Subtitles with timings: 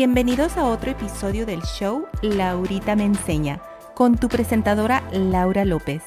[0.00, 3.60] Bienvenidos a otro episodio del show Laurita me enseña
[3.94, 6.02] con tu presentadora Laura López,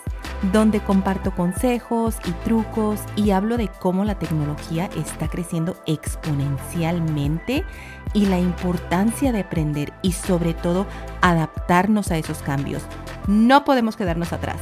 [0.52, 7.66] donde comparto consejos y trucos y hablo de cómo la tecnología está creciendo exponencialmente
[8.16, 10.88] y la importancia de aprender y sobre todo
[11.22, 12.82] adaptarnos a esos cambios.
[13.28, 14.58] No podemos quedarnos atrás.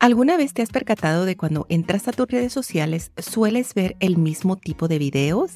[0.00, 4.16] ¿Alguna vez te has percatado de cuando entras a tus redes sociales sueles ver el
[4.16, 5.52] mismo tipo de videos?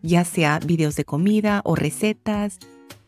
[0.00, 2.58] Ya sea videos de comida o recetas,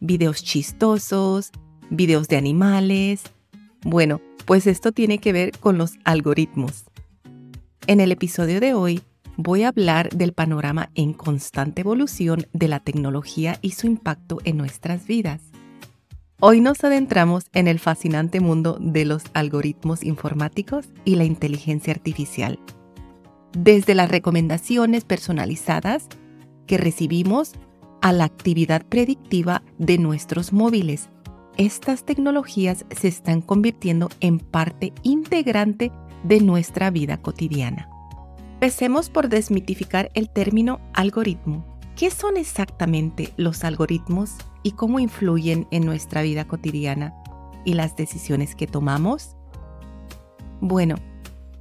[0.00, 1.52] videos chistosos,
[1.88, 3.22] videos de animales.
[3.82, 6.84] Bueno, pues esto tiene que ver con los algoritmos.
[7.86, 9.00] En el episodio de hoy
[9.38, 14.58] voy a hablar del panorama en constante evolución de la tecnología y su impacto en
[14.58, 15.40] nuestras vidas.
[16.46, 22.58] Hoy nos adentramos en el fascinante mundo de los algoritmos informáticos y la inteligencia artificial.
[23.56, 26.06] Desde las recomendaciones personalizadas
[26.66, 27.52] que recibimos
[28.02, 31.08] a la actividad predictiva de nuestros móviles,
[31.56, 35.92] estas tecnologías se están convirtiendo en parte integrante
[36.24, 37.88] de nuestra vida cotidiana.
[38.56, 41.73] Empecemos por desmitificar el término algoritmo.
[41.96, 44.32] ¿Qué son exactamente los algoritmos
[44.64, 47.14] y cómo influyen en nuestra vida cotidiana
[47.64, 49.36] y las decisiones que tomamos?
[50.60, 50.96] Bueno,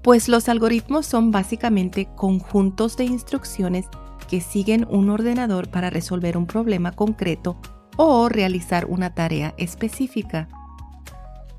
[0.01, 3.85] pues los algoritmos son básicamente conjuntos de instrucciones
[4.27, 7.57] que siguen un ordenador para resolver un problema concreto
[7.95, 10.47] o realizar una tarea específica.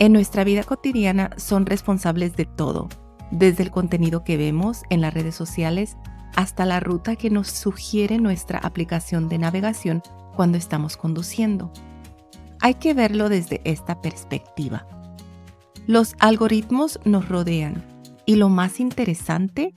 [0.01, 2.89] En nuestra vida cotidiana son responsables de todo,
[3.31, 5.97] desde el contenido que vemos en las redes sociales
[6.37, 10.03] hasta la ruta que nos sugiere nuestra aplicación de navegación
[10.35, 11.73] cuando estamos conduciendo.
[12.61, 14.87] Hay que verlo desde esta perspectiva.
[15.87, 17.85] Los algoritmos nos rodean
[18.27, 19.75] y lo más interesante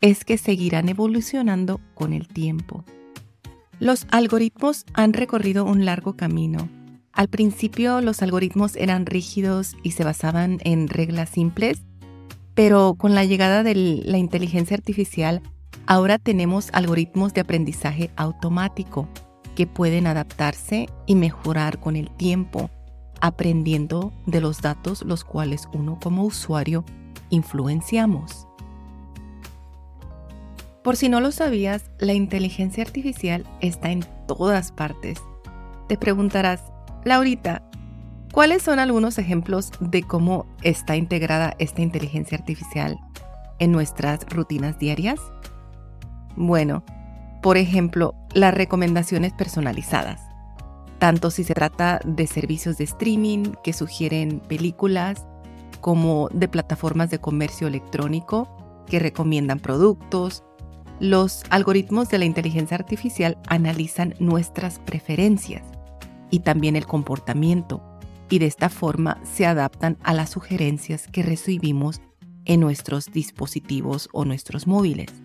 [0.00, 2.84] es que seguirán evolucionando con el tiempo.
[3.78, 6.68] Los algoritmos han recorrido un largo camino.
[7.12, 11.82] Al principio los algoritmos eran rígidos y se basaban en reglas simples,
[12.54, 15.42] pero con la llegada de la inteligencia artificial,
[15.86, 19.08] ahora tenemos algoritmos de aprendizaje automático
[19.54, 22.70] que pueden adaptarse y mejorar con el tiempo,
[23.20, 26.84] aprendiendo de los datos los cuales uno como usuario
[27.30, 28.46] influenciamos.
[30.82, 35.20] Por si no lo sabías, la inteligencia artificial está en todas partes.
[35.88, 36.60] Te preguntarás,
[37.04, 37.62] Laurita,
[38.32, 42.98] ¿cuáles son algunos ejemplos de cómo está integrada esta inteligencia artificial
[43.60, 45.20] en nuestras rutinas diarias?
[46.36, 46.84] Bueno,
[47.42, 50.20] por ejemplo, las recomendaciones personalizadas,
[50.98, 55.26] tanto si se trata de servicios de streaming que sugieren películas,
[55.80, 58.48] como de plataformas de comercio electrónico
[58.86, 60.44] que recomiendan productos.
[61.00, 65.64] Los algoritmos de la inteligencia artificial analizan nuestras preferencias
[66.30, 67.82] y también el comportamiento
[68.30, 72.00] y de esta forma se adaptan a las sugerencias que recibimos
[72.44, 75.21] en nuestros dispositivos o nuestros móviles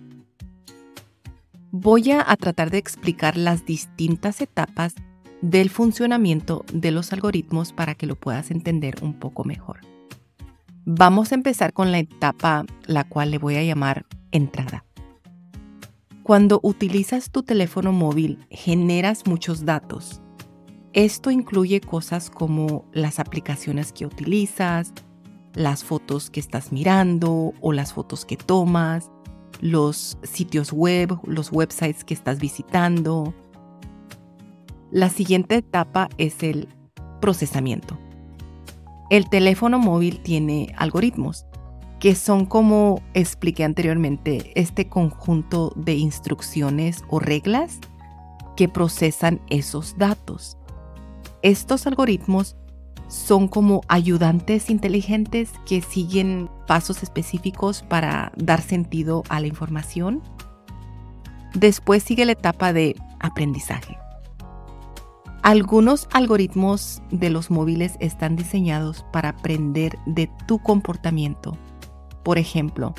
[1.79, 4.95] voy a, tratar de explicar las distintas etapas
[5.41, 9.81] del funcionamiento de los algoritmos para que lo puedas entender un poco mejor.
[10.85, 14.85] Vamos a empezar con la etapa la cual le voy a llamar entrada.
[16.23, 20.21] Cuando utilizas tu teléfono móvil generas muchos datos.
[20.93, 24.93] Esto incluye cosas como las aplicaciones que utilizas,
[25.53, 29.11] las fotos que estás mirando o las fotos que tomas,
[29.61, 33.33] los sitios web, los websites que estás visitando.
[34.91, 36.67] La siguiente etapa es el
[37.21, 37.97] procesamiento.
[39.09, 41.45] El teléfono móvil tiene algoritmos
[41.99, 47.79] que son como expliqué anteriormente, este conjunto de instrucciones o reglas
[48.55, 50.57] que procesan esos datos.
[51.41, 52.55] Estos algoritmos
[53.07, 60.21] son como ayudantes inteligentes que siguen pasos específicos para dar sentido a la información.
[61.53, 63.97] Después sigue la etapa de aprendizaje.
[65.41, 71.57] Algunos algoritmos de los móviles están diseñados para aprender de tu comportamiento.
[72.23, 72.93] Por ejemplo,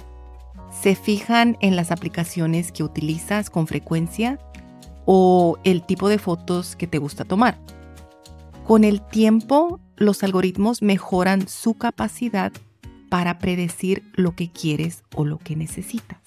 [0.71, 4.39] se fijan en las aplicaciones que utilizas con frecuencia
[5.05, 7.59] o el tipo de fotos que te gusta tomar.
[8.67, 12.53] Con el tiempo, los algoritmos mejoran su capacidad
[13.09, 16.19] para predecir lo que quieres o lo que necesitas.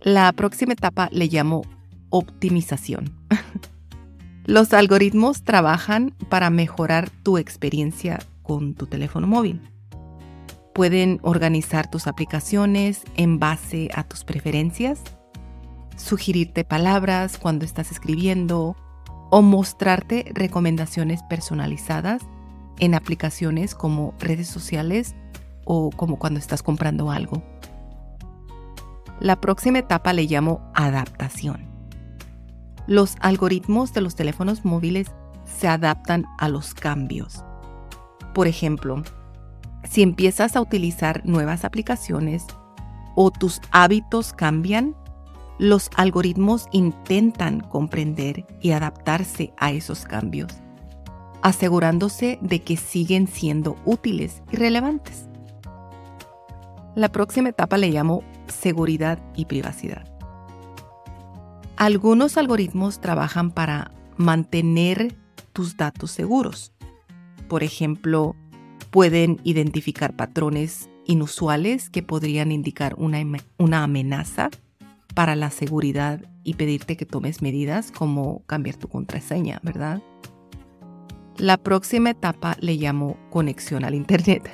[0.00, 1.62] La próxima etapa le llamo
[2.10, 3.12] optimización.
[4.44, 9.60] Los algoritmos trabajan para mejorar tu experiencia con tu teléfono móvil.
[10.74, 15.00] Pueden organizar tus aplicaciones en base a tus preferencias
[15.96, 18.76] sugerirte palabras cuando estás escribiendo
[19.30, 22.22] o mostrarte recomendaciones personalizadas
[22.82, 25.14] en aplicaciones como redes sociales
[25.64, 27.40] o como cuando estás comprando algo.
[29.20, 31.64] La próxima etapa le llamo adaptación.
[32.88, 35.12] Los algoritmos de los teléfonos móviles
[35.44, 37.44] se adaptan a los cambios.
[38.34, 39.04] Por ejemplo,
[39.88, 42.44] si empiezas a utilizar nuevas aplicaciones
[43.14, 44.96] o tus hábitos cambian,
[45.56, 50.52] los algoritmos intentan comprender y adaptarse a esos cambios,
[51.42, 55.26] asegurándose de que siguen siendo útiles y relevantes.
[56.94, 60.04] La próxima etapa le llamo seguridad y privacidad.
[61.76, 65.16] Algunos algoritmos trabajan para mantener
[65.52, 66.72] tus datos seguros.
[67.48, 68.36] Por ejemplo,
[68.90, 73.20] pueden identificar patrones inusuales que podrían indicar una,
[73.58, 74.50] una, amenaza
[75.14, 80.02] para la seguridad y pedirte que tomes medidas como cambiar tu contraseña, ¿verdad?
[81.38, 84.50] La próxima etapa le llamo conexión al Internet.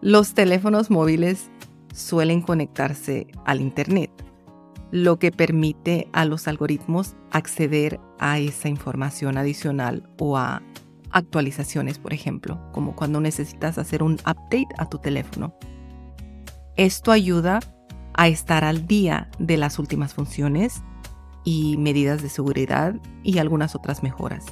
[0.00, 1.50] Los teléfonos móviles
[1.92, 4.10] suelen conectarse al Internet,
[4.90, 10.62] lo que permite a los algoritmos acceder a esa información adicional o a
[11.10, 15.54] actualizaciones, por ejemplo, como cuando necesitas hacer un update a tu teléfono.
[16.76, 17.60] Esto ayuda
[18.14, 20.82] a estar al día de las últimas funciones
[21.44, 24.46] y medidas de seguridad y algunas otras mejoras.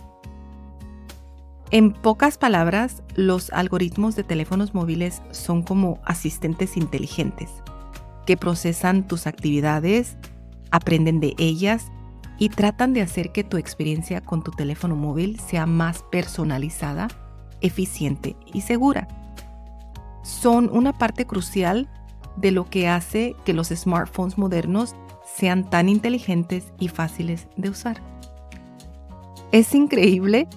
[1.72, 7.48] En pocas palabras, los algoritmos de teléfonos móviles son como asistentes inteligentes
[8.26, 10.18] que procesan tus actividades,
[10.70, 11.86] aprenden de ellas
[12.38, 17.08] y tratan de hacer que tu experiencia con tu teléfono móvil sea más personalizada,
[17.62, 19.08] eficiente y segura.
[20.22, 21.88] Son una parte crucial
[22.36, 28.02] de lo que hace que los smartphones modernos sean tan inteligentes y fáciles de usar.
[29.52, 30.48] Es increíble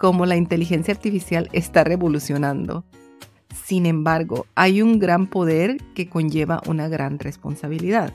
[0.00, 2.86] cómo la inteligencia artificial está revolucionando.
[3.66, 8.14] Sin embargo, hay un gran poder que conlleva una gran responsabilidad.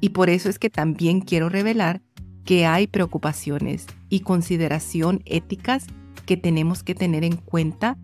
[0.00, 2.02] Y por eso es que también quiero revelar
[2.44, 5.88] que hay preocupaciones y consideración éticas
[6.24, 7.98] que tenemos que tener en cuenta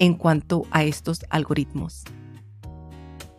[0.00, 2.02] en cuanto a estos algoritmos.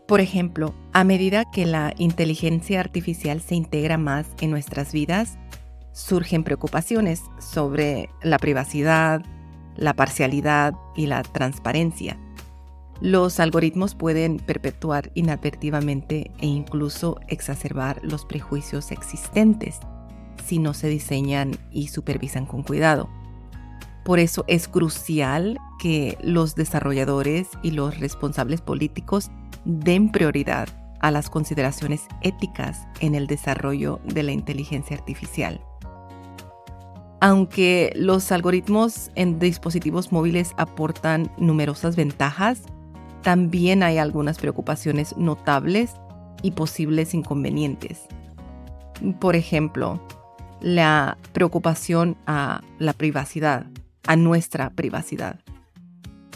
[0.07, 5.37] Por ejemplo, a medida que la inteligencia artificial se integra más en nuestras vidas,
[5.93, 9.23] surgen preocupaciones sobre la privacidad,
[9.75, 12.17] la parcialidad y la transparencia.
[13.01, 19.79] Los algoritmos pueden perpetuar inadvertidamente e incluso exacerbar los prejuicios existentes
[20.45, 23.09] si no se diseñan y supervisan con cuidado.
[24.03, 29.31] Por eso es crucial que los desarrolladores y los responsables políticos
[29.65, 30.67] den prioridad
[30.99, 35.61] a las consideraciones éticas en el desarrollo de la inteligencia artificial.
[37.23, 42.63] Aunque los algoritmos en dispositivos móviles aportan numerosas ventajas,
[43.21, 45.91] también hay algunas preocupaciones notables
[46.41, 48.07] y posibles inconvenientes.
[49.19, 50.01] Por ejemplo,
[50.61, 53.67] la preocupación a la privacidad,
[54.07, 55.39] a nuestra privacidad.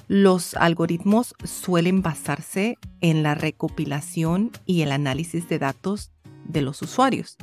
[0.08, 6.12] Los algoritmos suelen basarse en la recopilación y el análisis de datos
[6.44, 7.38] de los usuarios,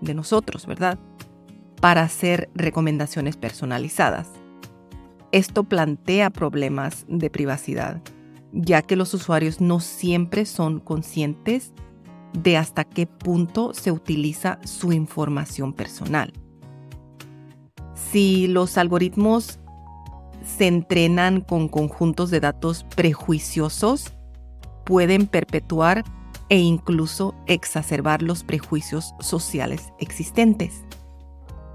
[0.00, 0.96] de nosotros, ¿verdad?
[1.84, 4.30] Para hacer recomendaciones personalizadas.
[5.32, 8.00] Esto plantea problemas de privacidad,
[8.52, 11.74] ya que los usuarios no siempre son conscientes
[12.32, 16.32] de hasta qué punto se utiliza su información personal.
[17.94, 19.58] Si los algoritmos
[20.42, 24.10] se entrenan con conjuntos de datos prejuiciosos,
[24.86, 26.02] pueden perpetuar
[26.48, 30.82] e incluso exacerbar los prejuicios sociales existentes.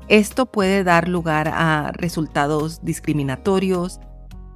[0.10, 4.00] Esto puede dar lugar a resultados discriminatorios,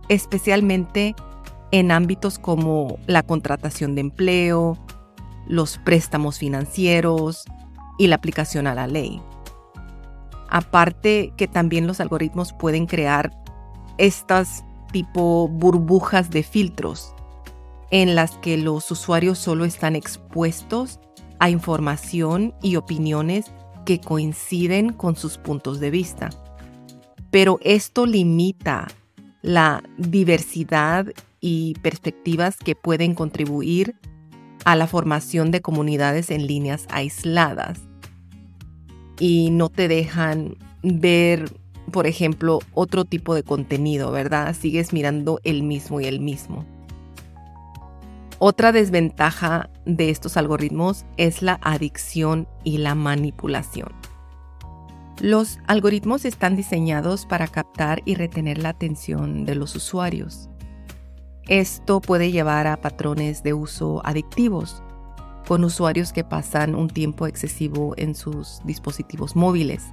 [0.10, 1.16] especialmente
[1.72, 4.80] en ámbitos como la contratación de empleo,
[5.48, 7.44] los préstamos financieros
[8.00, 9.22] y la aplicación a la ley.
[10.50, 13.32] Aparte que también los algoritmos pueden crear
[14.00, 17.14] estas tipo burbujas de filtros
[17.92, 21.00] en las que los usuarios solo están expuestos
[21.38, 23.52] a información y opiniones
[23.86, 26.30] que coinciden con sus puntos de vista.
[27.32, 28.88] Pero esto limita
[29.42, 31.08] la diversidad
[31.42, 33.96] y perspectivas que pueden contribuir
[34.66, 37.82] a la formación de comunidades en líneas aisladas
[39.20, 41.52] y no te dejan ver,
[41.92, 44.56] por ejemplo, otro tipo de contenido, ¿verdad?
[44.56, 46.66] Sigues mirando el mismo y el mismo.
[48.40, 53.92] Otra desventaja de estos algoritmos es la adicción y la manipulación.
[55.20, 60.50] Los algoritmos están diseñados para captar y retener la atención de los usuarios.
[61.48, 64.82] Esto puede llevar a patrones de uso adictivos,
[65.48, 69.84] con usuarios que pasan un tiempo excesivo en sus dispositivos móviles,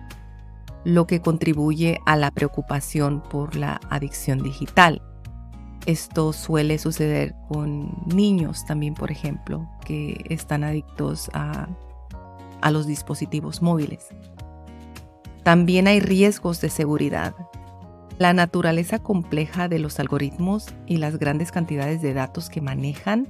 [0.85, 5.03] lo que contribuye a la preocupación por la adicción digital.
[5.87, 11.69] Esto suele suceder con niños también, por ejemplo, que están adictos a,
[12.71, 14.09] los dispositivos móviles.
[15.43, 17.35] También hay riesgos de seguridad.
[18.19, 23.27] La naturaleza compleja de los algoritmos y las grandes cantidades de datos que manejan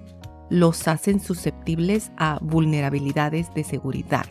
[0.50, 4.26] los hacen susceptibles a vulnerabilidades de seguridad.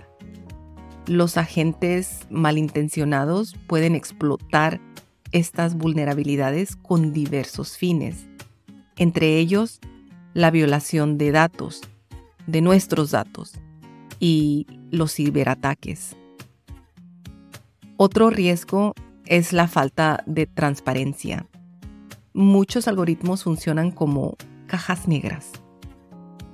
[1.08, 4.82] Los agentes malintencionados pueden explotar
[5.31, 8.27] estas vulnerabilidades con diversos fines,
[8.98, 9.79] entre ellos
[10.33, 11.81] la violación de datos,
[12.48, 13.53] de nuestros datos,
[14.19, 16.15] y los ciberataques.
[17.98, 18.93] Otro riesgo
[19.25, 21.48] es la falta de transparencia.
[22.33, 24.36] Muchos algoritmos funcionan como
[24.67, 25.51] cajas negras,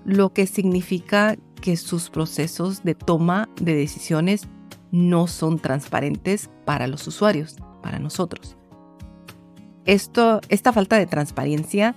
[0.06, 4.48] lo que significa que sus procesos de toma de decisiones
[4.92, 8.56] no son transparentes para los usuarios, para nosotros.
[9.86, 11.96] Esto, esta falta de transparencia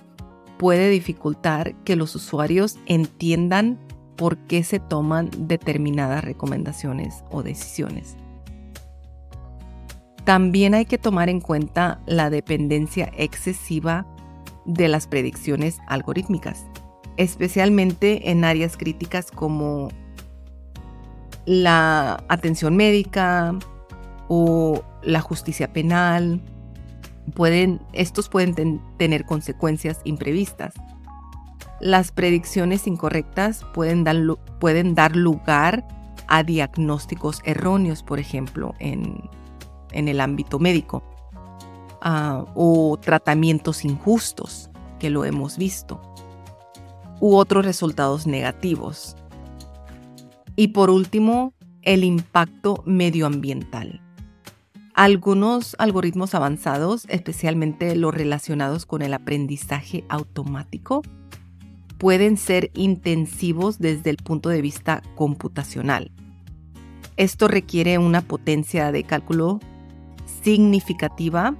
[0.57, 3.79] puede dificultar que los usuarios entiendan
[4.15, 8.15] por qué se toman determinadas recomendaciones o decisiones.
[10.25, 14.05] También hay que tomar en cuenta la dependencia excesiva
[14.65, 16.65] de las predicciones algorítmicas,
[17.17, 19.89] especialmente en áreas críticas como
[21.45, 23.57] la atención médica
[24.27, 26.39] o la justicia penal
[27.31, 30.73] pueden, estos pueden tener consecuencias imprevistas.
[31.79, 34.17] Las predicciones incorrectas pueden dar,
[34.59, 35.87] pueden dar lugar
[36.27, 39.29] a diagnósticos erróneos, por ejemplo, en,
[39.91, 41.03] en el ámbito médico,
[42.01, 44.69] ah, o tratamientos injustos,
[44.99, 46.01] que lo hemos visto,
[47.19, 49.15] u otros resultados negativos.
[50.55, 54.01] Y por último, el impacto medioambiental.
[54.99, 61.03] Algunos algoritmos avanzados, especialmente los relacionados con el aprendizaje automático,
[61.97, 66.11] pueden ser intensivos desde el punto de vista computacional.
[67.15, 69.61] Esto requiere una potencia de cálculo
[70.43, 71.55] significativa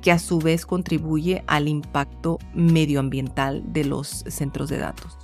[0.00, 5.18] que a su vez contribuye al impacto medioambiental de los centros de datos.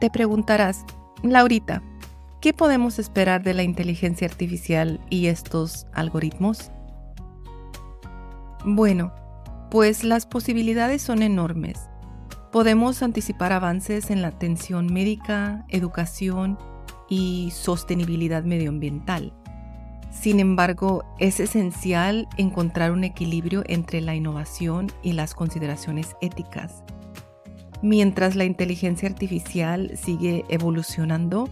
[0.00, 0.86] Te preguntarás,
[1.22, 1.82] Laurita,
[2.42, 6.72] ¿Qué podemos esperar de la inteligencia artificial y estos algoritmos?
[8.64, 9.14] Bueno,
[9.70, 11.88] pues las posibilidades son enormes.
[12.50, 16.58] Podemos anticipar avances en la atención médica, educación
[17.08, 19.32] y sostenibilidad medioambiental.
[20.10, 26.82] Sin embargo, es esencial encontrar un equilibrio entre la innovación y las consideraciones éticas.
[27.82, 31.48] Mientras la inteligencia artificial sigue evolucionando,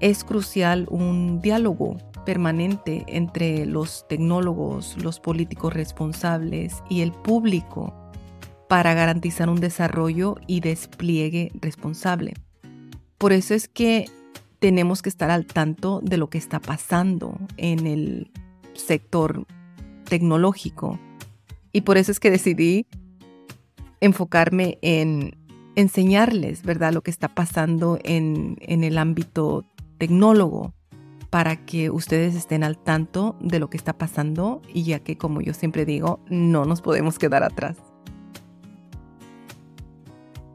[0.00, 7.94] es crucial un diálogo permanente entre los tecnólogos, los políticos responsables y el público
[8.68, 12.34] para garantizar un desarrollo y despliegue responsable.
[13.16, 14.06] Por eso es que
[14.58, 18.30] tenemos que estar al tanto de lo que está pasando en el
[18.74, 19.46] sector
[20.04, 20.98] tecnológico.
[21.72, 22.86] Y por eso es que decidí
[24.00, 25.36] enfocarme en
[25.76, 29.64] enseñarles, ¿verdad?, lo que está pasando en, en el ámbito
[29.96, 30.72] tecnólogo
[31.30, 35.40] para que ustedes estén al tanto de lo que está pasando y ya que, como
[35.40, 37.76] yo siempre digo, no nos podemos quedar atrás.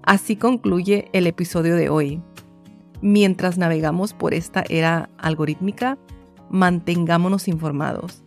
[0.04, 2.22] Así concluye el episodio de hoy.
[3.02, 5.98] Mientras navegamos por esta era algorítmica,
[6.50, 8.24] mantengámonos informados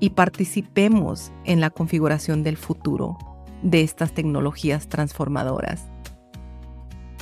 [0.00, 3.16] y participemos en la configuración del futuro
[3.62, 5.88] de estas tecnologías transformadoras.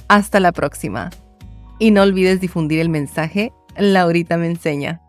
[0.09, 1.11] Hasta la próxima.
[1.81, 5.01] Y no olvides difundir el mensaje Laurita me enseña.